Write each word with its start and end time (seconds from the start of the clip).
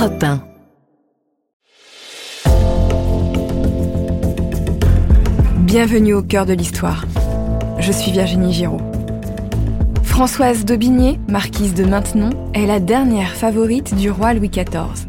Europe 0.00 0.24
1. 0.24 0.40
Bienvenue 5.58 6.14
au 6.14 6.22
cœur 6.22 6.46
de 6.46 6.54
l'histoire. 6.54 7.04
Je 7.78 7.92
suis 7.92 8.10
Virginie 8.10 8.54
Giraud. 8.54 8.80
Françoise 10.02 10.64
d'Aubigné, 10.64 11.20
marquise 11.28 11.74
de 11.74 11.84
Maintenon, 11.84 12.30
est 12.54 12.64
la 12.64 12.80
dernière 12.80 13.34
favorite 13.34 13.94
du 13.94 14.10
roi 14.10 14.32
Louis 14.32 14.48
XIV. 14.48 15.06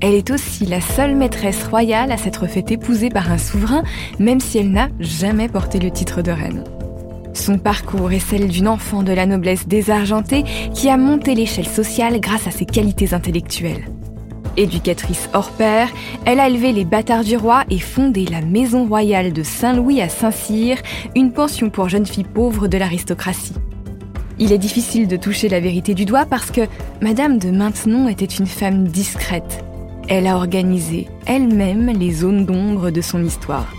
Elle 0.00 0.14
est 0.14 0.30
aussi 0.30 0.64
la 0.64 0.80
seule 0.80 1.14
maîtresse 1.14 1.64
royale 1.64 2.10
à 2.10 2.16
s'être 2.16 2.46
fait 2.46 2.70
épouser 2.70 3.10
par 3.10 3.30
un 3.30 3.38
souverain, 3.38 3.82
même 4.18 4.40
si 4.40 4.56
elle 4.56 4.70
n'a 4.70 4.88
jamais 4.98 5.48
porté 5.48 5.78
le 5.78 5.90
titre 5.90 6.22
de 6.22 6.30
reine. 6.30 6.64
Son 7.34 7.58
parcours 7.58 8.12
est 8.12 8.18
celle 8.18 8.48
d'une 8.48 8.68
enfant 8.68 9.02
de 9.02 9.12
la 9.12 9.26
noblesse 9.26 9.68
désargentée 9.68 10.44
qui 10.72 10.88
a 10.88 10.96
monté 10.96 11.34
l'échelle 11.34 11.68
sociale 11.68 12.18
grâce 12.18 12.46
à 12.46 12.50
ses 12.50 12.64
qualités 12.64 13.12
intellectuelles. 13.12 13.84
Éducatrice 14.56 15.30
hors 15.32 15.50
pair, 15.50 15.88
elle 16.26 16.40
a 16.40 16.48
élevé 16.48 16.72
les 16.72 16.84
bâtards 16.84 17.24
du 17.24 17.36
roi 17.36 17.64
et 17.70 17.78
fondé 17.78 18.26
la 18.26 18.42
Maison 18.42 18.86
royale 18.86 19.32
de 19.32 19.42
Saint-Louis 19.42 20.02
à 20.02 20.08
Saint-Cyr, 20.08 20.76
une 21.16 21.32
pension 21.32 21.70
pour 21.70 21.88
jeunes 21.88 22.06
filles 22.06 22.24
pauvres 22.24 22.68
de 22.68 22.76
l'aristocratie. 22.76 23.54
Il 24.38 24.52
est 24.52 24.58
difficile 24.58 25.08
de 25.08 25.16
toucher 25.16 25.48
la 25.48 25.60
vérité 25.60 25.94
du 25.94 26.04
doigt 26.04 26.26
parce 26.26 26.50
que 26.50 26.62
Madame 27.00 27.38
de 27.38 27.50
Maintenon 27.50 28.08
était 28.08 28.24
une 28.24 28.46
femme 28.46 28.88
discrète. 28.88 29.64
Elle 30.08 30.26
a 30.26 30.36
organisé 30.36 31.08
elle-même 31.26 31.86
les 31.86 32.12
zones 32.12 32.44
d'ombre 32.44 32.90
de 32.90 33.00
son 33.00 33.24
histoire. 33.24 33.72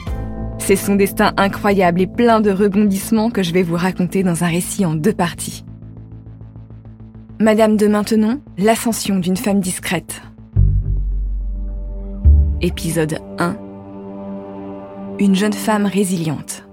C'est 0.57 0.75
son 0.75 0.95
destin 0.95 1.33
incroyable 1.37 2.01
et 2.01 2.07
plein 2.07 2.39
de 2.39 2.49
rebondissements 2.49 3.29
que 3.29 3.43
je 3.43 3.51
vais 3.51 3.63
vous 3.63 3.75
raconter 3.75 4.23
dans 4.23 4.43
un 4.43 4.47
récit 4.47 4.85
en 4.85 4.93
deux 4.93 5.13
parties. 5.13 5.65
Madame 7.39 7.75
de 7.75 7.87
Maintenon, 7.87 8.41
l'ascension 8.57 9.19
d'une 9.19 9.35
femme 9.35 9.59
discrète. 9.59 10.21
Épisode 12.63 13.19
1 13.39 13.57
Une 15.19 15.35
jeune 15.35 15.51
femme 15.51 15.85
résiliente. 15.85 16.63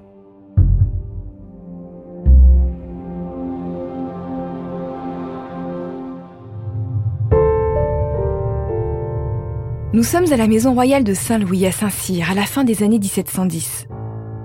Nous 9.92 10.04
sommes 10.04 10.32
à 10.32 10.36
la 10.36 10.46
maison 10.46 10.74
royale 10.74 11.02
de 11.02 11.12
Saint-Louis 11.12 11.66
à 11.66 11.72
Saint-Cyr 11.72 12.30
à 12.30 12.34
la 12.34 12.44
fin 12.44 12.62
des 12.62 12.84
années 12.84 13.00
1710. 13.00 13.88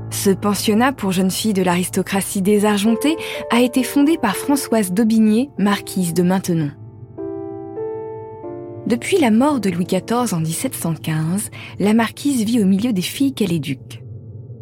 Ce 0.09 0.31
pensionnat 0.31 0.93
pour 0.93 1.11
jeunes 1.11 1.29
filles 1.29 1.53
de 1.53 1.61
l'aristocratie 1.61 2.41
désargentée 2.41 3.17
a 3.51 3.61
été 3.61 3.83
fondé 3.83 4.17
par 4.17 4.35
Françoise 4.35 4.93
d'Aubigné, 4.93 5.51
marquise 5.59 6.15
de 6.15 6.23
Maintenon. 6.23 6.71
Depuis 8.87 9.17
la 9.17 9.31
mort 9.31 9.59
de 9.59 9.71
Louis 9.71 9.85
XIV 9.85 10.33
en 10.33 10.39
1715, 10.39 11.49
la 11.79 11.93
marquise 11.95 12.43
vit 12.43 12.61
au 12.61 12.65
milieu 12.65 12.93
des 12.93 13.01
filles 13.01 13.33
qu'elle 13.33 13.51
éduque. 13.51 14.03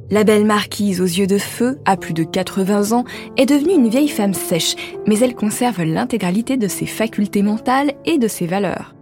La 0.10 0.24
belle 0.24 0.46
marquise 0.46 1.02
aux 1.02 1.06
yeux 1.06 1.28
de 1.28 1.38
feu, 1.38 1.80
à 1.84 1.98
plus 1.98 2.14
de 2.14 2.24
80 2.24 2.94
ans, 2.94 3.04
est 3.36 3.46
devenue 3.46 3.74
une 3.74 3.90
vieille 3.90 4.08
femme 4.08 4.34
sèche, 4.34 4.76
mais 5.08 5.20
elle 5.20 5.36
conserve 5.36 5.84
l'intégralité 5.84 6.56
de 6.56 6.70
ses 6.70 6.86
facultés 6.86 7.42
mentales 7.42 7.94
et 8.06 8.18
de 8.18 8.30
ses 8.30 8.48
valeurs. 8.48 8.96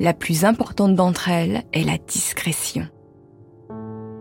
La 0.00 0.14
plus 0.14 0.46
importante 0.46 0.94
d'entre 0.94 1.28
elles 1.28 1.62
est 1.74 1.84
la 1.84 1.98
discrétion. 1.98 2.86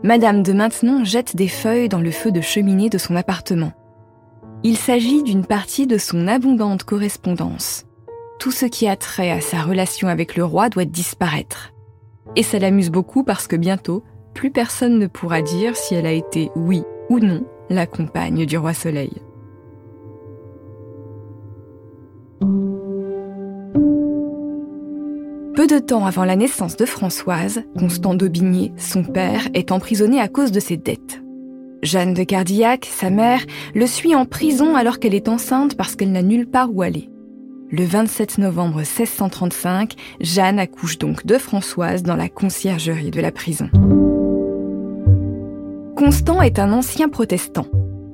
Madame 0.03 0.43
de 0.43 0.51
Maintenon 0.51 1.05
jette 1.05 1.37
des 1.37 1.47
feuilles 1.47 1.87
dans 1.87 2.01
le 2.01 2.11
feu 2.11 2.33
de 2.33 2.41
cheminée 2.41 2.89
de 2.89 2.97
son 2.97 3.15
appartement. 3.15 3.71
Il 4.63 4.75
s'agit 4.77 5.23
d'une 5.23 5.45
partie 5.45 5.87
de 5.87 5.97
son 5.97 6.27
abondante 6.27 6.83
correspondance. 6.83 7.85
Tout 8.43 8.51
ce 8.51 8.65
qui 8.65 8.89
a 8.89 8.97
trait 8.97 9.31
à 9.31 9.39
sa 9.39 9.61
relation 9.61 10.09
avec 10.09 10.35
le 10.35 10.43
roi 10.43 10.67
doit 10.67 10.83
disparaître. 10.83 11.71
Et 12.35 12.43
ça 12.43 12.59
l'amuse 12.59 12.89
beaucoup 12.89 13.23
parce 13.23 13.47
que 13.47 13.55
bientôt, 13.55 14.03
plus 14.33 14.51
personne 14.51 14.99
ne 14.99 15.07
pourra 15.07 15.41
dire 15.41 15.77
si 15.77 15.95
elle 15.95 16.05
a 16.05 16.11
été, 16.11 16.51
oui 16.57 16.83
ou 17.09 17.19
non, 17.19 17.45
la 17.69 17.85
compagne 17.85 18.45
du 18.45 18.57
roi 18.57 18.73
Soleil. 18.73 19.13
Peu 25.55 25.65
de 25.65 25.79
temps 25.79 26.05
avant 26.05 26.25
la 26.25 26.35
naissance 26.35 26.75
de 26.75 26.85
Françoise, 26.85 27.63
Constant 27.79 28.13
d'Aubigné, 28.13 28.73
son 28.75 29.05
père, 29.05 29.47
est 29.53 29.71
emprisonné 29.71 30.19
à 30.19 30.27
cause 30.27 30.51
de 30.51 30.59
ses 30.59 30.75
dettes. 30.75 31.23
Jeanne 31.81 32.13
de 32.13 32.25
Cardillac, 32.25 32.89
sa 32.91 33.09
mère, 33.09 33.39
le 33.73 33.87
suit 33.87 34.15
en 34.15 34.25
prison 34.25 34.75
alors 34.75 34.99
qu'elle 34.99 35.15
est 35.15 35.29
enceinte 35.29 35.77
parce 35.77 35.95
qu'elle 35.95 36.11
n'a 36.11 36.21
nulle 36.21 36.49
part 36.49 36.75
où 36.75 36.81
aller. 36.81 37.09
Le 37.75 37.85
27 37.85 38.37
novembre 38.37 38.81
1635, 38.81 39.95
Jeanne 40.21 40.59
accouche 40.59 40.99
donc 40.99 41.25
de 41.25 41.39
Françoise 41.39 42.03
dans 42.03 42.15
la 42.15 42.29
conciergerie 42.29 43.09
de 43.09 43.19
la 43.19 43.31
prison. 43.31 43.67
Constant 45.95 46.43
est 46.43 46.59
un 46.59 46.71
ancien 46.71 47.09
protestant. 47.09 47.65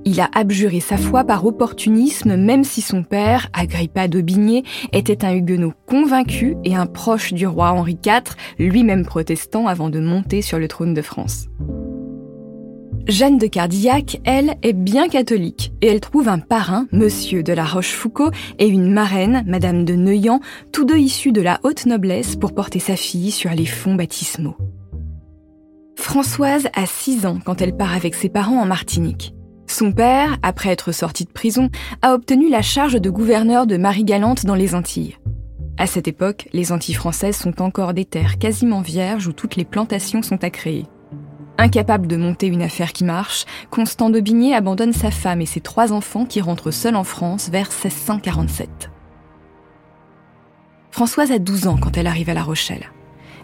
Il 0.05 0.21
a 0.21 0.29
abjuré 0.33 0.79
sa 0.79 0.95
foi 0.95 1.25
par 1.25 1.45
opportunisme 1.45 2.37
même 2.37 2.63
si 2.63 2.81
son 2.81 3.03
père, 3.03 3.49
Agrippa 3.51 4.07
d'Aubigné, 4.07 4.63
était 4.93 5.25
un 5.25 5.33
huguenot 5.33 5.73
convaincu 5.85 6.55
et 6.63 6.77
un 6.77 6.85
proche 6.85 7.33
du 7.33 7.45
roi 7.45 7.71
Henri 7.71 7.97
IV, 8.01 8.35
lui-même 8.59 9.05
protestant 9.05 9.67
avant 9.67 9.89
de 9.89 9.99
monter 9.99 10.41
sur 10.41 10.57
le 10.57 10.69
trône 10.69 10.93
de 10.93 11.01
France. 11.01 11.49
Jeanne 13.09 13.39
de 13.39 13.47
Cardillac, 13.47 14.21
elle, 14.23 14.55
est 14.61 14.73
bien 14.73 15.09
catholique 15.09 15.73
et 15.81 15.87
elle 15.87 15.99
trouve 15.99 16.29
un 16.29 16.37
parrain, 16.37 16.85
monsieur 16.91 17.41
de 17.41 17.53
la 17.53 17.65
Rochefoucauld, 17.65 18.31
et 18.59 18.67
une 18.67 18.91
marraine, 18.91 19.43
madame 19.47 19.83
de 19.83 19.95
Neuillan, 19.95 20.41
tous 20.71 20.85
deux 20.85 20.99
issus 20.99 21.31
de 21.31 21.41
la 21.41 21.59
haute 21.63 21.87
noblesse 21.87 22.35
pour 22.35 22.53
porter 22.53 22.77
sa 22.77 22.95
fille 22.95 23.31
sur 23.31 23.49
les 23.49 23.65
fonds 23.65 23.95
baptismaux. 23.95 24.55
Françoise 25.95 26.67
a 26.75 26.85
6 26.85 27.25
ans 27.25 27.39
quand 27.43 27.61
elle 27.63 27.75
part 27.75 27.95
avec 27.95 28.13
ses 28.13 28.29
parents 28.29 28.61
en 28.61 28.65
Martinique. 28.65 29.33
Son 29.65 29.91
père, 29.91 30.37
après 30.43 30.69
être 30.69 30.91
sorti 30.91 31.25
de 31.25 31.31
prison, 31.31 31.69
a 32.03 32.13
obtenu 32.13 32.47
la 32.47 32.61
charge 32.61 33.01
de 33.01 33.09
gouverneur 33.09 33.65
de 33.65 33.77
Marie-Galante 33.77 34.45
dans 34.45 34.55
les 34.55 34.75
Antilles. 34.75 35.17
À 35.79 35.87
cette 35.87 36.07
époque, 36.07 36.47
les 36.53 36.71
Antilles 36.71 36.93
françaises 36.93 37.37
sont 37.37 37.59
encore 37.63 37.95
des 37.95 38.05
terres 38.05 38.37
quasiment 38.37 38.81
vierges 38.81 39.27
où 39.27 39.33
toutes 39.33 39.55
les 39.55 39.65
plantations 39.65 40.21
sont 40.21 40.43
à 40.43 40.51
créer. 40.51 40.85
Incapable 41.59 42.07
de 42.07 42.15
monter 42.15 42.47
une 42.47 42.61
affaire 42.61 42.93
qui 42.93 43.03
marche, 43.03 43.43
Constant 43.69 44.09
d'Aubigné 44.09 44.55
abandonne 44.55 44.93
sa 44.93 45.11
femme 45.11 45.41
et 45.41 45.45
ses 45.45 45.59
trois 45.59 45.91
enfants 45.91 46.25
qui 46.25 46.39
rentrent 46.39 46.71
seuls 46.71 46.95
en 46.95 47.03
France 47.03 47.49
vers 47.49 47.67
1647. 47.67 48.89
Françoise 50.89 51.33
a 51.33 51.37
12 51.37 51.67
ans 51.67 51.77
quand 51.77 51.97
elle 51.97 52.07
arrive 52.07 52.29
à 52.29 52.33
La 52.33 52.43
Rochelle. 52.43 52.89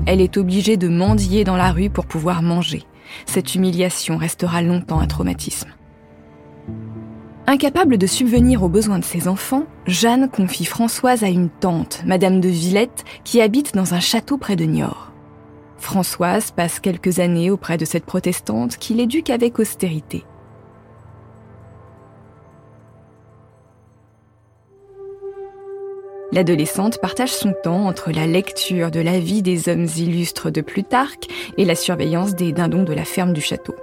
Elle 0.05 0.21
est 0.21 0.37
obligée 0.37 0.77
de 0.77 0.87
mendier 0.87 1.43
dans 1.43 1.57
la 1.57 1.73
rue 1.73 1.89
pour 1.89 2.05
pouvoir 2.05 2.41
manger. 2.41 2.83
Cette 3.25 3.53
humiliation 3.53 4.15
restera 4.15 4.61
longtemps 4.61 5.01
un 5.01 5.07
traumatisme. 5.07 5.73
Incapable 7.47 7.97
de 7.97 8.07
subvenir 8.07 8.63
aux 8.63 8.69
besoins 8.69 8.99
de 8.99 9.03
ses 9.03 9.27
enfants, 9.27 9.65
Jeanne 9.87 10.29
confie 10.29 10.63
Françoise 10.63 11.25
à 11.25 11.27
une 11.27 11.49
tante, 11.49 12.01
Madame 12.05 12.39
de 12.39 12.47
Villette, 12.47 13.03
qui 13.25 13.41
habite 13.41 13.75
dans 13.75 13.93
un 13.93 13.99
château 13.99 14.37
près 14.37 14.55
de 14.55 14.63
Niort. 14.63 15.11
Françoise 15.77 16.51
passe 16.51 16.79
quelques 16.79 17.19
années 17.19 17.51
auprès 17.51 17.77
de 17.77 17.85
cette 17.85 18.05
protestante 18.05 18.77
qui 18.77 18.93
l'éduque 18.93 19.29
avec 19.29 19.59
austérité. 19.59 20.23
L'adolescente 26.31 26.99
partage 26.99 27.33
son 27.33 27.53
temps 27.63 27.87
entre 27.87 28.11
la 28.11 28.27
lecture 28.27 28.91
de 28.91 28.99
la 28.99 29.19
vie 29.19 29.41
des 29.41 29.69
hommes 29.69 29.87
illustres 29.95 30.51
de 30.51 30.59
Plutarque 30.59 31.27
et 31.57 31.63
la 31.63 31.75
surveillance 31.75 32.35
des 32.35 32.51
dindons 32.51 32.83
de 32.83 32.93
la 32.93 33.05
ferme 33.05 33.31
du 33.31 33.41
château. 33.41 33.75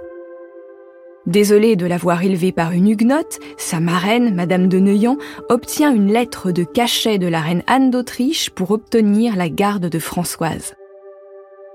Désolée 1.25 1.77
de 1.77 1.85
l'avoir 1.85 2.21
élevée 2.21 2.51
par 2.51 2.73
une 2.73 2.89
huguenote, 2.89 3.39
sa 3.57 3.79
marraine, 3.79 4.35
Madame 4.35 4.67
de 4.67 4.77
Neuillan, 4.77 5.17
obtient 5.49 5.91
une 5.95 6.11
lettre 6.11 6.51
de 6.51 6.63
cachet 6.63 7.17
de 7.17 7.27
la 7.27 7.39
reine 7.39 7.63
Anne 7.65 7.89
d'Autriche 7.89 8.49
pour 8.49 8.71
obtenir 8.71 9.35
la 9.35 9.49
garde 9.49 9.87
de 9.87 9.99
Françoise. 9.99 10.75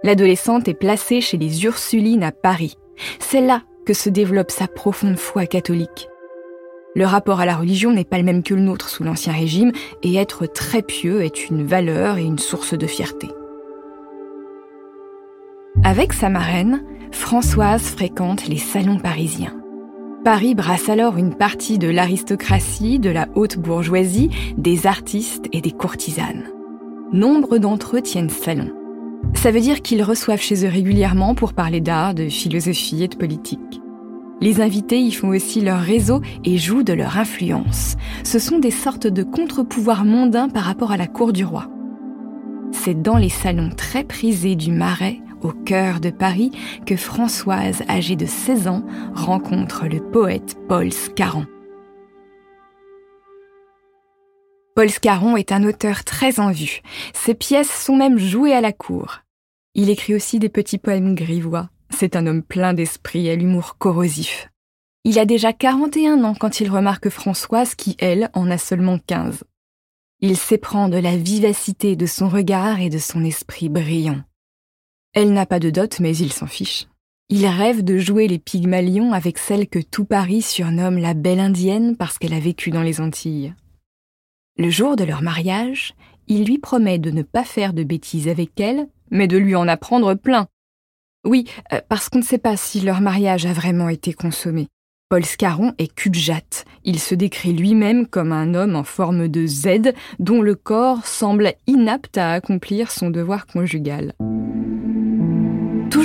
L'adolescente 0.05 0.69
est 0.69 0.75
placée 0.75 1.21
chez 1.21 1.39
les 1.39 1.65
Ursulines 1.65 2.23
à 2.23 2.31
Paris. 2.31 2.77
C'est 3.19 3.41
là 3.41 3.63
que 3.85 3.95
se 3.95 4.09
développe 4.09 4.51
sa 4.51 4.69
profonde 4.69 5.17
foi 5.17 5.47
catholique. 5.47 6.09
Le 6.95 7.05
rapport 7.05 7.41
à 7.41 7.47
la 7.47 7.57
religion 7.57 7.93
n'est 7.93 8.05
pas 8.05 8.19
le 8.19 8.25
même 8.25 8.43
que 8.43 8.55
le 8.55 8.61
nôtre 8.61 8.89
sous 8.89 9.05
l'Ancien 9.05 9.33
Régime, 9.33 9.73
et 10.03 10.15
être 10.17 10.47
très 10.47 10.83
pieux 10.83 11.23
est 11.23 11.49
une 11.49 11.67
valeur 11.67 12.19
et 12.19 12.25
une 12.25 12.39
source 12.39 12.75
de 12.75 12.87
fierté. 12.87 13.29
Avec 15.85 16.13
sa 16.13 16.29
marraine, 16.29 16.85
Françoise 17.11 17.83
fréquente 17.83 18.47
les 18.47 18.59
salons 18.59 18.99
parisiens. 18.99 19.55
Paris 20.25 20.55
brasse 20.55 20.89
alors 20.89 21.17
une 21.17 21.35
partie 21.35 21.79
de 21.79 21.89
l'aristocratie, 21.89 22.99
de 22.99 23.11
la 23.11 23.29
haute 23.35 23.59
bourgeoisie, 23.59 24.31
des 24.57 24.87
artistes 24.87 25.47
et 25.53 25.61
des 25.61 25.71
courtisanes. 25.73 26.45
Nombre 27.13 27.59
d'entre 27.59 27.97
eux 27.97 28.03
tiennent 28.03 28.29
salon. 28.29 28.71
Ça 29.39 29.53
veut 29.53 29.61
dire 29.61 29.83
qu'ils 29.83 30.03
reçoivent 30.03 30.41
chez 30.41 30.67
eux 30.67 30.69
régulièrement 30.69 31.37
pour 31.37 31.53
parler 31.53 31.81
d'art, 31.81 32.13
de 32.13 32.29
philosophie 32.29 33.05
et 33.05 33.09
de 33.09 33.15
politique. 33.15 33.81
Les 34.41 34.61
invités 34.61 34.99
y 34.99 35.13
font 35.13 35.29
aussi 35.29 35.61
leur 35.61 35.79
réseau 35.79 36.23
et 36.45 36.59
jouent 36.59 36.83
de 36.83 36.93
leur 36.93 37.19
influence. 37.19 37.95
Ce 38.25 38.41
sont 38.41 38.59
des 38.59 38.73
sortes 38.73 39.07
de 39.07 39.23
contre-pouvoirs 39.23 40.05
mondains 40.05 40.49
par 40.49 40.65
rapport 40.65 40.91
à 40.91 40.97
la 40.97 41.07
cour 41.07 41.33
du 41.33 41.45
roi. 41.45 41.69
c'est 42.73 43.01
dans 43.01 43.17
les 43.17 43.29
salons 43.29 43.71
très 43.71 44.03
prisés 44.03 44.57
du 44.57 44.73
Marais, 44.73 45.21
au 45.41 45.53
cœur 45.53 46.01
de 46.01 46.11
Paris, 46.11 46.51
que 46.85 46.97
Françoise, 46.97 47.85
âgée 47.89 48.17
de 48.17 48.27
16 48.27 48.67
ans, 48.67 48.85
rencontre 49.15 49.87
le 49.87 50.01
poète 50.01 50.57
Paul 50.69 50.93
Scarron. 50.93 51.47
Paul 54.75 54.91
Scarron 54.91 55.37
est 55.37 55.53
un 55.53 55.63
auteur 55.63 56.03
très 56.03 56.41
en 56.41 56.51
vue. 56.51 56.81
Ses 57.15 57.35
pièces 57.35 57.71
sont 57.71 57.97
même 57.97 58.19
jouées 58.19 58.53
à 58.53 58.61
la 58.61 58.73
cour. 58.73 59.21
Il 59.75 59.91
écrit 59.91 60.15
aussi 60.15 60.39
des 60.39 60.49
petits 60.49 60.79
poèmes 60.79 61.15
grivois. 61.15 61.71
C'est 61.91 62.17
un 62.17 62.27
homme 62.27 62.43
plein 62.43 62.75
d'esprit 62.75 63.29
et 63.29 63.37
l'humour 63.37 63.77
corrosif. 63.79 64.51
Il 65.05 65.19
a 65.19 65.25
déjà 65.25 65.53
41 65.53 66.25
ans 66.25 66.35
quand 66.35 66.61
il 66.61 66.71
remarque 66.71 67.09
Françoise 67.09 67.75
qui, 67.75 67.97
elle, 67.99 68.31
en 68.35 68.51
a 68.51 68.59
seulement 68.59 68.99
15. 68.99 69.45
Il 70.21 70.37
s'éprend 70.37 70.89
de 70.89 70.99
la 70.99 71.17
vivacité 71.17 71.97
de 71.97 72.07
son 72.07 72.29
regard 72.29 72.81
et 72.81 72.91
de 72.91 72.99
son 72.99 73.25
esprit 73.25 73.69
brillant. 73.69 74.21
Elle 75.15 75.33
n'a 75.33 75.47
pas 75.47 75.61
de 75.61 75.71
dot, 75.71 76.01
mais 76.01 76.17
il 76.17 76.33
s'en 76.33 76.47
fiche. 76.47 76.89
Il 77.31 77.47
rêve 77.47 77.85
de 77.85 77.99
jouer 77.99 78.27
les 78.27 78.39
Pygmalions 78.39 79.13
avec 79.13 79.39
celle 79.39 79.69
que 79.69 79.79
tout 79.79 80.05
Paris 80.05 80.43
surnomme 80.43 80.99
la 80.99 81.15
belle 81.15 81.41
indienne 81.41 81.97
parce 81.97 82.19
qu'elle 82.19 82.35
a 82.35 82.41
vécu 82.41 82.71
dans 82.71 82.83
les 82.83 83.01
Antilles. 83.01 83.55
Le 84.57 84.71
jour 84.71 84.97
de 84.97 85.05
leur 85.05 85.23
mariage, 85.23 85.95
il 86.29 86.45
lui 86.45 86.59
promet 86.59 86.99
de 86.99 87.11
ne 87.11 87.23
pas 87.23 87.45
faire 87.45 87.73
de 87.73 87.83
bêtises 87.83 88.29
avec 88.29 88.61
elle, 88.61 88.89
mais 89.11 89.27
de 89.27 89.37
lui 89.37 89.55
en 89.55 89.67
apprendre 89.67 90.15
plein. 90.15 90.47
Oui, 91.25 91.47
euh, 91.73 91.81
parce 91.89 92.09
qu'on 92.09 92.19
ne 92.19 92.25
sait 92.25 92.39
pas 92.39 92.57
si 92.57 92.81
leur 92.81 93.01
mariage 93.01 93.47
a 93.47 93.53
vraiment 93.53 93.89
été 93.89 94.13
consommé. 94.13 94.69
Paul 95.09 95.25
Scarron 95.25 95.73
est 95.79 95.93
cubjate. 95.95 96.67
Il 96.85 96.99
se 96.99 97.15
décrit 97.15 97.55
lui-même 97.55 98.07
comme 98.07 98.33
un 98.33 98.55
homme 98.55 98.77
en 98.77 98.85
forme 98.85 99.29
de 99.29 99.47
Z 99.47 99.95
dont 100.19 100.43
le 100.43 100.55
corps 100.55 101.07
semble 101.07 101.55
inapte 101.67 102.19
à 102.19 102.33
accomplir 102.33 102.91
son 102.91 103.09
devoir 103.09 103.47
conjugal. 103.47 104.13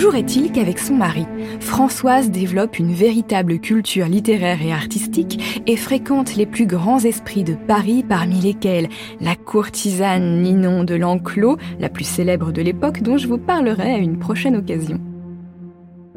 Toujours 0.04 0.20
est-il 0.20 0.52
qu'avec 0.52 0.80
son 0.80 0.96
mari, 0.96 1.26
Françoise 1.62 2.30
développe 2.30 2.78
une 2.78 2.92
véritable 2.92 3.60
culture 3.60 4.08
littéraire 4.08 4.62
et 4.62 4.74
artistique 4.74 5.64
et 5.66 5.78
fréquente 5.78 6.36
les 6.36 6.46
plus 6.46 6.66
grands 6.66 7.00
esprits 7.00 7.46
de 7.46 7.54
Paris 7.54 8.04
parmi 8.04 8.42
lesquels 8.42 8.90
la 9.22 9.38
courtisane 9.38 10.42
Ninon 10.42 10.84
de 10.84 10.96
l'Enclos, 10.96 11.58
la 11.80 11.88
plus 11.88 12.04
célèbre 12.04 12.52
de 12.52 12.62
l'époque 12.62 13.02
dont 13.02 13.16
je 13.16 13.30
vous 13.30 13.38
parlerai 13.38 13.94
à 13.94 13.98
une 13.98 14.20
prochaine 14.20 14.58
occasion. 14.58 15.00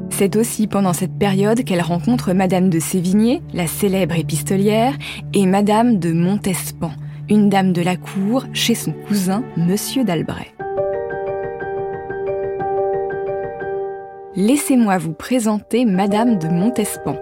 C'est 0.09 0.35
aussi 0.35 0.67
pendant 0.67 0.91
cette 0.91 1.17
période 1.17 1.63
qu'elle 1.63 1.79
rencontre 1.79 2.33
Madame 2.33 2.69
de 2.69 2.79
Sévigné, 2.79 3.41
la 3.53 3.67
célèbre 3.67 4.15
épistolière, 4.15 4.97
et 5.33 5.45
Madame 5.45 5.97
de 5.97 6.11
Montespan, 6.11 6.91
une 7.29 7.47
dame 7.47 7.71
de 7.71 7.83
la 7.83 7.95
cour 7.95 8.47
chez 8.51 8.75
son 8.75 8.91
cousin 8.91 9.45
Monsieur 9.55 10.03
d'Albret. 10.03 10.56
Laissez-moi 14.37 14.99
vous 14.99 15.13
présenter 15.13 15.83
Madame 15.83 16.37
de 16.37 16.47
Montespan. 16.47 17.15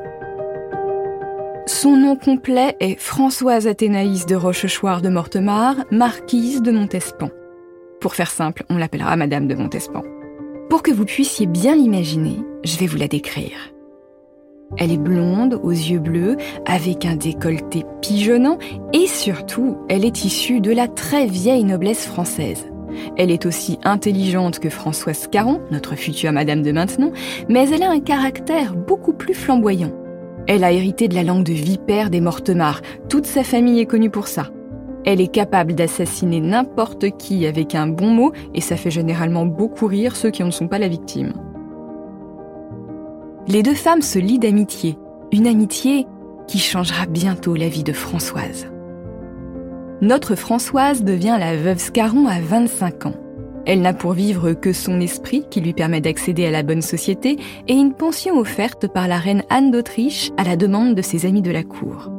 Son 1.65 1.95
nom 1.95 2.17
complet 2.17 2.75
est 2.81 2.99
Françoise 2.99 3.67
Athénaïs 3.67 4.25
de 4.25 4.35
Rochechouart 4.35 5.01
de 5.01 5.07
Mortemart, 5.07 5.77
marquise 5.91 6.61
de 6.61 6.71
Montespan. 6.71 7.29
Pour 8.01 8.15
faire 8.15 8.29
simple, 8.29 8.65
on 8.69 8.75
l'appellera 8.75 9.15
Madame 9.15 9.47
de 9.47 9.55
Montespan. 9.55 10.03
Pour 10.69 10.83
que 10.83 10.91
vous 10.91 11.05
puissiez 11.05 11.45
bien 11.45 11.77
l'imaginer, 11.77 12.35
je 12.65 12.77
vais 12.77 12.85
vous 12.85 12.97
la 12.97 13.07
décrire. 13.07 13.71
Elle 14.77 14.91
est 14.91 14.97
blonde, 14.97 15.57
aux 15.63 15.71
yeux 15.71 15.99
bleus, 15.99 16.35
avec 16.65 17.05
un 17.05 17.15
décolleté 17.15 17.85
pigeonnant, 18.01 18.57
et 18.91 19.07
surtout, 19.07 19.77
elle 19.87 20.03
est 20.03 20.25
issue 20.25 20.59
de 20.59 20.73
la 20.73 20.89
très 20.89 21.27
vieille 21.27 21.63
noblesse 21.63 22.05
française. 22.07 22.67
Elle 23.17 23.31
est 23.31 23.45
aussi 23.45 23.79
intelligente 23.83 24.59
que 24.59 24.69
Françoise 24.69 25.27
Caron, 25.27 25.61
notre 25.71 25.95
future 25.95 26.31
Madame 26.31 26.61
de 26.61 26.71
Maintenon, 26.71 27.11
mais 27.49 27.69
elle 27.69 27.83
a 27.83 27.91
un 27.91 27.99
caractère 27.99 28.75
beaucoup 28.75 29.13
plus 29.13 29.33
flamboyant. 29.33 29.91
Elle 30.47 30.63
a 30.63 30.71
hérité 30.71 31.07
de 31.07 31.15
la 31.15 31.23
langue 31.23 31.43
de 31.43 31.53
vipère 31.53 32.09
des 32.09 32.21
Mortemart. 32.21 32.81
Toute 33.09 33.25
sa 33.25 33.43
famille 33.43 33.79
est 33.79 33.85
connue 33.85 34.09
pour 34.11 34.27
ça. 34.27 34.51
Elle 35.05 35.21
est 35.21 35.31
capable 35.31 35.73
d'assassiner 35.73 36.39
n'importe 36.39 37.17
qui 37.17 37.45
avec 37.45 37.75
un 37.75 37.87
bon 37.87 38.09
mot 38.09 38.31
et 38.53 38.61
ça 38.61 38.75
fait 38.75 38.91
généralement 38.91 39.45
beaucoup 39.45 39.87
rire 39.87 40.15
ceux 40.15 40.31
qui 40.31 40.43
en 40.43 40.51
sont 40.51 40.67
pas 40.67 40.79
la 40.79 40.87
victime. 40.87 41.33
Les 43.47 43.61
deux 43.61 43.75
femmes 43.75 44.01
se 44.01 44.17
lient 44.17 44.39
d'amitié, 44.39 44.97
une 45.31 45.45
amitié 45.45 46.07
qui 46.47 46.57
changera 46.57 47.05
bientôt 47.05 47.55
la 47.55 47.69
vie 47.69 47.83
de 47.83 47.93
Françoise. 47.93 48.67
Notre 50.01 50.35
Françoise 50.35 51.05
devient 51.05 51.37
la 51.39 51.55
veuve 51.55 51.79
Scarron 51.79 52.27
à 52.27 52.41
25 52.41 53.05
ans. 53.05 53.15
Elle 53.65 53.81
n'a 53.81 53.93
pour 53.93 54.11
vivre 54.11 54.51
que 54.51 54.73
son 54.73 54.99
esprit 54.99 55.45
qui 55.49 55.61
lui 55.61 55.71
permet 55.73 56.01
d'accéder 56.01 56.45
à 56.45 56.51
la 56.51 56.63
bonne 56.63 56.81
société 56.81 57.37
et 57.69 57.73
une 57.73 57.93
pension 57.93 58.37
offerte 58.37 58.87
par 58.87 59.07
la 59.07 59.17
reine 59.17 59.43
Anne 59.49 59.71
d'Autriche 59.71 60.31
à 60.37 60.43
la 60.43 60.57
demande 60.57 60.95
de 60.95 61.01
ses 61.01 61.25
amis 61.25 61.41
de 61.41 61.49
la 61.49 61.63
cour. 61.63 62.11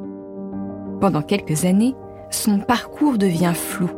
Pendant 1.03 1.21
quelques 1.21 1.67
années, 1.67 1.95
son 2.31 2.61
parcours 2.61 3.19
devient 3.19 3.53
flou. 3.55 3.91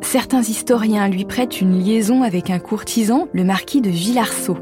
Certains 0.00 0.42
historiens 0.42 1.08
lui 1.08 1.26
prêtent 1.26 1.60
une 1.60 1.78
liaison 1.78 2.22
avec 2.22 2.48
un 2.48 2.58
courtisan, 2.58 3.28
le 3.34 3.44
marquis 3.44 3.82
de 3.82 3.90
Villarceau. 3.90 4.56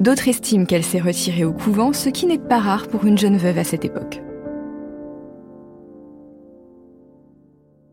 D'autres 0.00 0.26
estiment 0.26 0.64
qu'elle 0.64 0.84
s'est 0.84 1.00
retirée 1.00 1.44
au 1.44 1.52
couvent, 1.52 1.92
ce 1.92 2.08
qui 2.08 2.26
n'est 2.26 2.38
pas 2.38 2.58
rare 2.58 2.88
pour 2.88 3.06
une 3.06 3.18
jeune 3.18 3.36
veuve 3.36 3.58
à 3.58 3.64
cette 3.64 3.84
époque. 3.84 4.20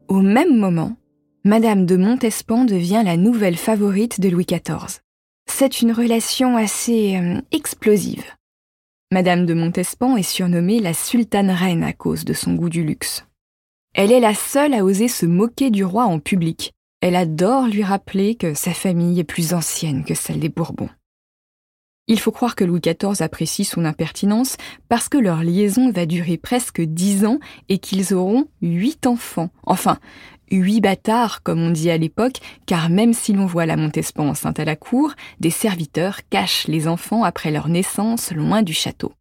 Au 0.10 0.22
même 0.22 0.58
moment, 0.58 0.98
Madame 1.44 1.86
de 1.86 1.96
Montespan 1.96 2.66
devient 2.66 3.04
la 3.06 3.16
nouvelle 3.16 3.58
favorite 3.58 4.20
de 4.20 4.30
Louis 4.30 4.48
XIV. 4.48 5.02
C'est 5.46 5.84
une 5.84 5.92
relation 5.92 6.58
assez 6.58 7.16
euh, 7.16 7.40
explosive. 7.52 8.26
Madame 9.12 9.46
de 9.46 9.54
Montespan 9.54 10.18
est 10.18 10.24
surnommée 10.24 10.80
la 10.80 10.96
sultane 10.96 11.52
reine 11.52 11.84
à 11.84 11.94
cause 11.94 12.26
de 12.26 12.34
son 12.34 12.56
goût 12.56 12.70
du 12.70 12.84
luxe. 12.84 13.28
Elle 13.94 14.12
est 14.12 14.20
la 14.20 14.34
seule 14.34 14.74
à 14.74 14.84
oser 14.84 15.10
se 15.10 15.28
moquer 15.28 15.70
du 15.70 15.84
roi 15.84 16.06
en 16.06 16.20
public. 16.20 16.74
Elle 17.02 17.16
adore 17.16 17.68
lui 17.68 17.84
rappeler 17.84 18.34
que 18.34 18.56
sa 18.56 18.74
famille 18.74 19.20
est 19.20 19.24
plus 19.24 19.54
ancienne 19.54 20.04
que 20.04 20.16
celle 20.16 20.40
des 20.40 20.50
Bourbons. 20.50 20.90
Il 22.12 22.20
faut 22.20 22.32
croire 22.32 22.56
que 22.56 22.64
Louis 22.64 22.82
XIV 22.82 23.22
apprécie 23.22 23.64
son 23.64 23.86
impertinence 23.86 24.58
parce 24.90 25.10
que 25.10 25.18
leur 25.20 25.44
liaison 25.44 25.92
va 25.92 26.08
durer 26.08 26.38
presque 26.38 26.82
dix 26.82 27.24
ans 27.24 27.38
et 27.70 27.78
qu'ils 27.78 28.16
auront 28.16 28.48
huit 28.64 29.06
enfants. 29.06 29.52
Enfin, 29.62 30.00
huit 30.50 30.82
bâtards, 30.82 31.44
comme 31.44 31.62
on 31.62 31.70
dit 31.70 31.92
à 31.92 32.00
l'époque, 32.00 32.40
car 32.66 32.90
même 32.90 33.14
si 33.14 33.32
l'on 33.32 33.46
voit 33.46 33.68
la 33.68 33.78
Montespan 33.78 34.28
enceinte 34.28 34.60
à 34.60 34.66
la 34.66 34.76
cour, 34.76 35.14
des 35.40 35.52
serviteurs 35.52 36.22
cachent 36.32 36.68
les 36.68 36.88
enfants 36.88 37.24
après 37.24 37.52
leur 37.52 37.70
naissance 37.70 38.32
loin 38.32 38.64
du 38.64 38.74
château. 38.74 39.14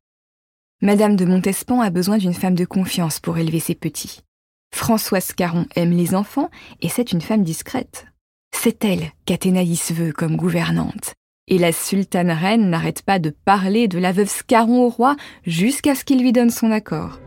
Madame 0.81 1.15
de 1.15 1.27
Montespan 1.27 1.83
a 1.83 1.91
besoin 1.91 2.17
d'une 2.17 2.33
femme 2.33 2.55
de 2.55 2.65
confiance 2.65 3.21
pour 3.21 3.37
élever 3.37 3.61
ses 3.61 3.75
petits. 3.75 4.23
Françoise 4.75 5.33
Caron 5.35 5.67
aime 5.77 5.93
les 5.93 6.15
enfants 6.15 6.49
et 6.81 6.89
c'est 6.89 7.13
une 7.13 7.21
femme 7.21 7.45
discrète. 7.45 8.07
C'est 8.57 8.83
elle 8.83 9.13
qu'Athénaïs 9.27 9.93
veut 9.93 10.13
comme 10.13 10.37
gouvernante. 10.37 11.18
Et 11.49 11.59
la 11.59 11.73
sultane 11.73 12.31
reine 12.31 12.69
n'arrête 12.69 13.03
pas 13.03 13.19
de 13.19 13.31
parler 13.31 13.89
de 13.89 13.99
la 13.99 14.13
veuve 14.13 14.29
Scarron 14.29 14.85
au 14.85 14.89
roi 14.89 15.17
jusqu'à 15.47 15.95
ce 15.95 16.05
qu'il 16.05 16.21
lui 16.21 16.33
donne 16.33 16.51
son 16.51 16.71
accord. 16.71 17.21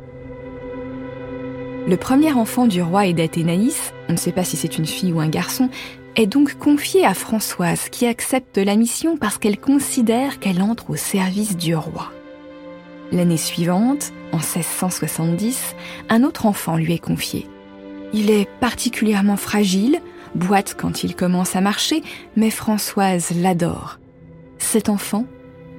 Le 1.87 1.97
premier 1.97 2.31
enfant 2.31 2.67
du 2.67 2.83
roi 2.83 3.07
et 3.07 3.13
d'Athénaïs, 3.13 3.91
on 4.07 4.13
ne 4.13 4.17
sait 4.17 4.31
pas 4.31 4.43
si 4.43 4.55
c'est 4.55 4.77
une 4.77 4.85
fille 4.85 5.11
ou 5.11 5.19
un 5.19 5.29
garçon, 5.29 5.69
est 6.15 6.27
donc 6.27 6.53
confié 6.59 7.03
à 7.03 7.15
Françoise 7.15 7.89
qui 7.89 8.05
accepte 8.05 8.59
la 8.59 8.75
mission 8.75 9.17
parce 9.17 9.39
qu'elle 9.39 9.59
considère 9.59 10.39
qu'elle 10.39 10.61
entre 10.61 10.91
au 10.91 10.95
service 10.95 11.57
du 11.57 11.75
roi. 11.75 12.11
L'année 13.11 13.37
suivante, 13.37 14.13
en 14.31 14.37
1670, 14.37 15.75
un 16.09 16.23
autre 16.23 16.45
enfant 16.45 16.75
lui 16.77 16.93
est 16.93 16.99
confié. 16.99 17.47
Il 18.13 18.29
est 18.29 18.47
particulièrement 18.59 19.37
fragile, 19.37 19.99
boite 20.35 20.75
quand 20.77 21.03
il 21.03 21.15
commence 21.15 21.55
à 21.55 21.61
marcher, 21.61 22.03
mais 22.35 22.51
Françoise 22.51 23.31
l'adore. 23.35 24.00
Cet 24.71 24.87
enfant, 24.87 25.25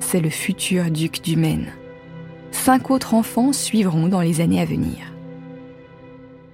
c'est 0.00 0.20
le 0.20 0.28
futur 0.28 0.90
duc 0.90 1.22
du 1.22 1.34
Maine. 1.34 1.72
Cinq 2.50 2.90
autres 2.90 3.14
enfants 3.14 3.54
suivront 3.54 4.06
dans 4.06 4.20
les 4.20 4.42
années 4.42 4.60
à 4.60 4.66
venir. 4.66 5.14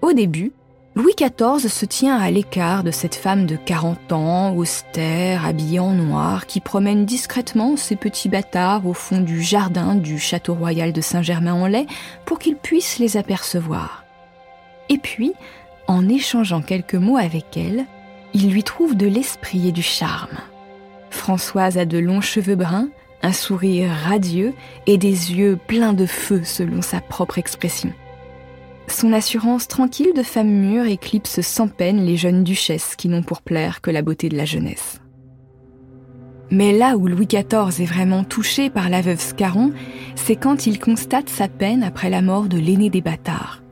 Au 0.03 0.13
début, 0.13 0.53
Louis 0.95 1.15
XIV 1.19 1.69
se 1.69 1.85
tient 1.85 2.17
à 2.17 2.31
l'écart 2.31 2.85
de 2.85 2.93
cette 2.93 3.17
femme 3.17 3.45
de 3.45 3.57
40 3.57 4.13
ans, 4.13 4.55
austère, 4.55 5.47
habillée 5.47 5.81
en 5.81 5.95
noir, 5.95 6.47
qui 6.47 6.61
promène 6.61 7.07
discrètement 7.07 7.77
ses 7.77 7.97
petits 7.97 8.29
bâtards 8.29 8.87
au 8.87 8.95
fond 8.95 9.21
du 9.21 9.43
jardin 9.43 9.97
du 9.97 10.21
château 10.21 10.55
royal 10.55 10.93
de 10.93 11.01
Saint-Germain-en-Laye 11.01 11.89
pour 12.25 12.39
qu'ils 12.39 12.55
puissent 12.55 13.01
les 13.01 13.17
apercevoir. 13.17 14.05
Et 14.89 14.99
puis, 14.99 15.33
en 15.89 16.09
échangeant 16.09 16.63
quelques 16.63 16.95
mots 16.95 17.17
avec 17.17 17.57
elle, 17.57 17.85
il 18.33 18.49
lui 18.53 18.63
trouve 18.63 18.97
de 18.97 19.09
l'esprit 19.09 19.67
et 19.67 19.73
du 19.73 19.83
charme. 19.83 20.39
Françoise 21.19 21.77
a 21.77 21.85
de 21.85 21.99
longs 21.99 22.23
cheveux 22.23 22.55
bruns, 22.55 22.89
un 23.23 23.33
sourire 23.33 23.91
radieux 23.91 24.55
et 24.87 24.97
des 24.97 25.35
yeux 25.35 25.59
pleins 25.67 25.93
de 25.93 26.07
feu 26.07 26.43
selon 26.45 26.81
sa 26.81 27.01
propre 27.01 27.39
expression. 27.39 27.93
Son 28.87 29.13
assurance 29.13 29.69
tranquille 29.69 30.15
de 30.17 30.23
femme 30.23 30.49
mûre 30.49 30.87
éclipse 30.87 31.43
sans 31.43 31.69
peine 31.69 32.07
les 32.07 32.17
jeunes 32.17 32.45
duchesses 32.45 32.95
qui 32.97 33.09
n'ont 33.09 33.23
pour 33.23 33.43
plaire 33.43 33.83
que 33.83 33.91
la 33.91 34.01
beauté 34.01 34.31
de 34.31 34.37
la 34.37 34.47
jeunesse. 34.47 35.01
Mais 36.51 36.73
là 36.73 36.97
où 36.97 37.07
Louis 37.09 37.27
XIV 37.27 37.83
est 37.83 37.85
vraiment 37.85 38.25
touché 38.25 38.71
par 38.71 38.89
la 38.89 39.03
veuve 39.03 39.21
Scarron, 39.21 39.73
c'est 40.15 40.37
quand 40.37 40.67
il 40.67 40.79
constate 40.79 41.29
sa 41.29 41.49
peine 41.49 41.83
après 41.83 42.09
la 42.09 42.23
mort 42.23 42.47
de 42.47 42.59
l'aîné 42.59 42.89
des 42.89 43.03
bâtards. 43.03 43.63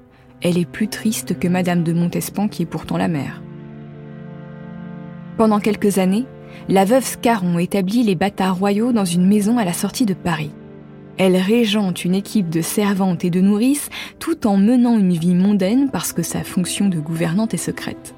Elle 0.43 0.59
est 0.59 0.71
plus 0.71 0.89
triste 0.89 1.39
que 1.39 1.49
Madame 1.49 1.83
de 1.83 1.95
Montespan 1.95 2.49
qui 2.49 2.65
est 2.65 2.67
pourtant 2.67 2.99
la 2.99 3.09
mère. 3.09 3.41
Pendant 5.39 5.61
quelques 5.61 5.99
années, 5.99 6.27
la 6.69 6.85
veuve 6.85 7.05
Scarron 7.05 7.59
établit 7.59 8.03
les 8.03 8.15
bâtards 8.15 8.59
royaux 8.59 8.93
dans 8.93 9.05
une 9.05 9.27
maison 9.27 9.59
à 9.59 9.65
la 9.65 9.73
sortie 9.73 10.07
de 10.07 10.15
Paris. 10.15 10.51
Elle 11.19 11.37
régente 11.37 12.05
une 12.05 12.15
équipe 12.15 12.51
de 12.51 12.61
servantes 12.61 13.25
et 13.25 13.31
de 13.31 13.41
nourrices 13.41 13.89
tout 14.19 14.47
en 14.47 14.57
menant 14.57 14.99
une 14.99 15.15
vie 15.15 15.35
mondaine 15.35 15.91
parce 15.91 16.13
que 16.13 16.23
sa 16.23 16.45
fonction 16.45 16.89
de 16.89 16.99
gouvernante 16.99 17.55
est 17.55 17.59
secrète. 17.59 18.15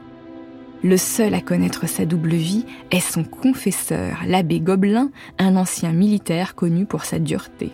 Le 0.82 0.96
seul 0.96 1.34
à 1.34 1.40
connaître 1.40 1.88
sa 1.88 2.06
double 2.06 2.34
vie 2.34 2.64
est 2.90 3.00
son 3.00 3.24
confesseur, 3.24 4.18
l'abbé 4.26 4.60
Gobelin, 4.60 5.10
un 5.38 5.56
ancien 5.56 5.92
militaire 5.92 6.54
connu 6.54 6.86
pour 6.86 7.04
sa 7.04 7.18
dureté. 7.18 7.72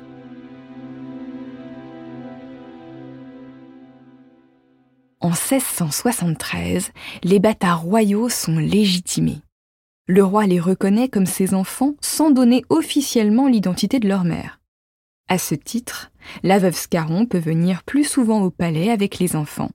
En 5.20 5.28
1673, 5.28 6.92
les 7.22 7.38
bâtards 7.38 7.80
royaux 7.80 8.28
sont 8.28 8.58
légitimés. 8.58 9.43
Le 10.06 10.22
roi 10.22 10.46
les 10.46 10.60
reconnaît 10.60 11.08
comme 11.08 11.24
ses 11.24 11.54
enfants 11.54 11.94
sans 12.02 12.30
donner 12.30 12.62
officiellement 12.68 13.48
l'identité 13.48 14.00
de 14.00 14.08
leur 14.08 14.24
mère. 14.24 14.60
À 15.28 15.38
ce 15.38 15.54
titre, 15.54 16.10
la 16.42 16.58
veuve 16.58 16.76
Scarron 16.76 17.24
peut 17.24 17.38
venir 17.38 17.82
plus 17.84 18.04
souvent 18.04 18.42
au 18.42 18.50
palais 18.50 18.90
avec 18.90 19.18
les 19.18 19.34
enfants. 19.34 19.70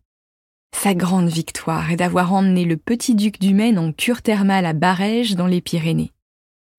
Sa 0.76 0.94
grande 0.94 1.30
victoire 1.30 1.92
est 1.92 1.96
d'avoir 1.96 2.32
emmené 2.32 2.64
le 2.64 2.78
petit 2.78 3.16
duc 3.16 3.40
du 3.40 3.56
Maine 3.56 3.80
en 3.80 3.92
cure 3.92 4.22
thermale 4.22 4.68
à 4.68 4.74
Barège 4.74 5.36
dans 5.36 5.48
les 5.48 5.62
Pyrénées. 5.62 6.12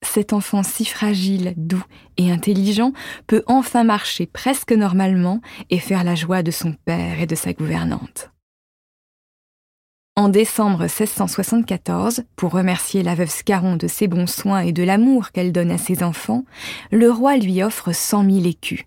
Cet 0.02 0.32
enfant 0.32 0.62
si 0.62 0.84
fragile, 0.84 1.52
doux 1.56 1.84
et 2.16 2.30
intelligent 2.30 2.92
peut 3.26 3.42
enfin 3.46 3.82
marcher 3.82 4.26
presque 4.26 4.72
normalement 4.72 5.40
et 5.70 5.78
faire 5.78 6.04
la 6.04 6.14
joie 6.14 6.44
de 6.44 6.52
son 6.52 6.72
père 6.84 7.20
et 7.20 7.26
de 7.26 7.34
sa 7.34 7.52
gouvernante. 7.52 8.29
En 10.16 10.28
décembre 10.28 10.80
1674, 10.80 12.24
pour 12.36 12.52
remercier 12.52 13.02
la 13.02 13.14
veuve 13.14 13.30
Scarron 13.30 13.76
de 13.76 13.86
ses 13.86 14.08
bons 14.08 14.26
soins 14.26 14.60
et 14.60 14.72
de 14.72 14.82
l'amour 14.82 15.30
qu'elle 15.30 15.52
donne 15.52 15.70
à 15.70 15.78
ses 15.78 16.02
enfants, 16.02 16.44
le 16.90 17.10
roi 17.10 17.36
lui 17.36 17.62
offre 17.62 17.92
cent 17.92 18.24
mille 18.24 18.46
écus. 18.46 18.84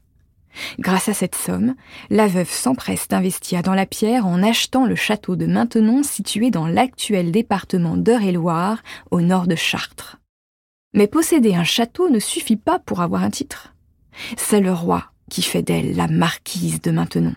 Grâce 0.79 1.09
à 1.09 1.13
cette 1.13 1.35
somme, 1.35 1.75
la 2.09 2.27
veuve 2.27 2.51
s'empresse 2.51 3.07
d'investir 3.07 3.63
dans 3.63 3.73
la 3.73 3.85
pierre 3.85 4.27
en 4.27 4.43
achetant 4.43 4.85
le 4.85 4.95
château 4.95 5.35
de 5.35 5.45
Maintenon 5.45 6.03
situé 6.03 6.51
dans 6.51 6.67
l'actuel 6.67 7.31
département 7.31 7.97
d'Eure-et-Loire, 7.97 8.83
au 9.09 9.21
nord 9.21 9.47
de 9.47 9.55
Chartres. 9.55 10.19
Mais 10.93 11.07
posséder 11.07 11.55
un 11.55 11.63
château 11.63 12.09
ne 12.09 12.19
suffit 12.19 12.57
pas 12.57 12.79
pour 12.79 13.01
avoir 13.01 13.23
un 13.23 13.31
titre. 13.31 13.73
C'est 14.37 14.61
le 14.61 14.73
roi 14.73 15.05
qui 15.29 15.41
fait 15.41 15.63
d'elle 15.63 15.95
la 15.95 16.07
marquise 16.07 16.81
de 16.81 16.91
Maintenon. 16.91 17.33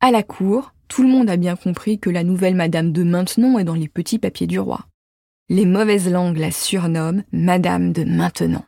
À 0.00 0.10
la 0.10 0.22
cour, 0.22 0.74
tout 0.94 1.02
le 1.02 1.08
monde 1.08 1.30
a 1.30 1.38
bien 1.38 1.56
compris 1.56 1.98
que 1.98 2.10
la 2.10 2.22
nouvelle 2.22 2.54
Madame 2.54 2.92
de 2.92 3.02
Maintenon 3.02 3.58
est 3.58 3.64
dans 3.64 3.72
les 3.72 3.88
petits 3.88 4.18
papiers 4.18 4.46
du 4.46 4.58
roi. 4.58 4.80
Les 5.48 5.64
mauvaises 5.64 6.10
langues 6.10 6.36
la 6.36 6.50
surnomment 6.50 7.22
Madame 7.32 7.94
de 7.94 8.04
Maintenon. 8.04 8.60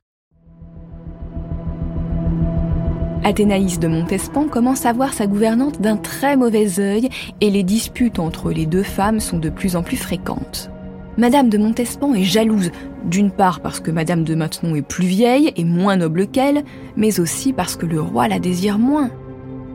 Athénaïs 3.25 3.79
de 3.79 3.89
Montespan 3.89 4.49
commence 4.49 4.87
à 4.87 4.95
voir 4.95 5.13
sa 5.13 5.27
gouvernante 5.27 5.83
d'un 5.83 5.99
très 5.99 6.39
mauvais 6.39 6.81
œil 6.81 7.11
et 7.43 7.51
les 7.51 7.63
disputes 7.63 8.19
entre 8.19 8.53
les 8.53 8.65
deux 8.65 8.83
femmes 8.83 9.21
sont 9.21 9.39
de 9.39 9.51
plus 9.51 9.77
en 9.77 9.83
plus 9.83 9.99
fréquentes. 9.99 10.71
Madame 11.19 11.51
de 11.51 11.59
Montespan 11.59 12.15
est 12.15 12.25
jalouse, 12.25 12.71
d'une 13.05 13.33
part 13.33 13.61
parce 13.61 13.81
que 13.81 13.91
Madame 13.91 14.25
de 14.25 14.35
Maintenon 14.35 14.75
est 14.77 14.83
plus 14.83 15.07
vieille 15.07 15.53
et 15.57 15.65
moins 15.65 15.97
noble 15.97 16.27
qu'elle, 16.27 16.65
mais 16.97 17.21
aussi 17.21 17.53
parce 17.53 17.77
que 17.77 17.85
le 17.85 18.01
roi 18.01 18.29
la 18.29 18.39
désire 18.39 18.79
moins. 18.79 19.11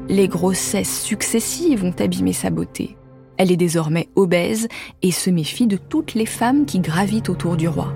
Les 0.09 0.27
grossesses 0.27 1.03
successives 1.03 1.85
ont 1.85 1.93
abîmé 1.99 2.33
sa 2.33 2.49
beauté. 2.49 2.97
Elle 3.37 3.51
est 3.51 3.57
désormais 3.57 4.09
obèse 4.15 4.67
et 5.03 5.11
se 5.11 5.29
méfie 5.29 5.67
de 5.67 5.77
toutes 5.77 6.15
les 6.15 6.25
femmes 6.25 6.65
qui 6.65 6.79
gravitent 6.79 7.29
autour 7.29 7.57
du 7.57 7.67
roi. 7.67 7.93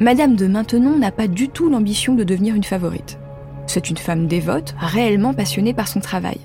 Madame 0.00 0.34
de 0.34 0.48
Maintenon 0.48 0.98
n'a 0.98 1.12
pas 1.12 1.28
du 1.28 1.48
tout 1.48 1.70
l'ambition 1.70 2.16
de 2.16 2.24
devenir 2.24 2.56
une 2.56 2.64
favorite. 2.64 3.20
C'est 3.68 3.90
une 3.90 3.96
femme 3.96 4.26
dévote, 4.26 4.74
réellement 4.76 5.34
passionnée 5.34 5.72
par 5.72 5.86
son 5.86 6.00
travail. 6.00 6.40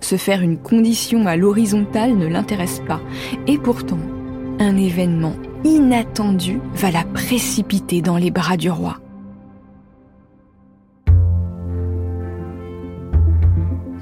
Se 0.00 0.16
faire 0.16 0.42
une 0.42 0.58
condition 0.58 1.28
à 1.28 1.36
l'horizontale 1.36 2.16
ne 2.16 2.26
l'intéresse 2.26 2.82
pas. 2.88 3.00
Et 3.46 3.56
pourtant, 3.56 4.00
un 4.58 4.76
événement 4.76 5.36
inattendu 5.62 6.60
va 6.74 6.90
la 6.90 7.04
précipiter 7.04 8.02
dans 8.02 8.16
les 8.16 8.32
bras 8.32 8.56
du 8.56 8.68
roi. 8.68 8.98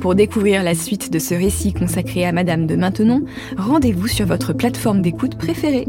Pour 0.06 0.14
découvrir 0.14 0.62
la 0.62 0.76
suite 0.76 1.12
de 1.12 1.18
ce 1.18 1.34
récit 1.34 1.72
consacré 1.72 2.24
à 2.24 2.30
Madame 2.30 2.68
de 2.68 2.76
Maintenon, 2.76 3.24
rendez-vous 3.58 4.06
sur 4.06 4.24
votre 4.24 4.52
plateforme 4.52 5.02
d'écoute 5.02 5.36
préférée. 5.36 5.88